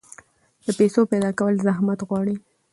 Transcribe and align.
د 0.65 0.67
پیسو 0.79 1.01
پیدا 1.11 1.29
کول 1.39 1.55
زحمت 1.65 1.99
غواړي. 2.07 2.35